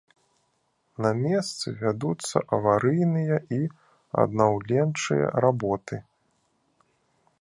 [1.05, 3.61] На месцы вядуцца аварыйныя і
[4.25, 5.95] аднаўленчыя работы.